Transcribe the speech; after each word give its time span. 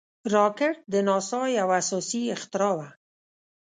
راکټ 0.33 0.75
د 0.91 0.93
ناسا 1.07 1.41
یو 1.59 1.67
اساسي 1.81 2.21
اختراع 2.35 2.73
وه 2.77 2.89